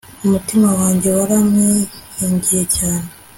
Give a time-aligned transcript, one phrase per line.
[0.25, 3.09] umutima wanjye waramwiringiye cyane